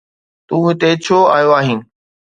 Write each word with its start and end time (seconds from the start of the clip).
تون 0.47 0.59
هتي 0.67 0.89
ڇو 1.03 1.17
آيو 1.37 1.51
آهين؟ 1.59 1.79